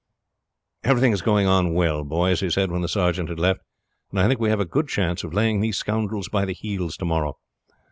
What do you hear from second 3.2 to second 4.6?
had left, "and I think we have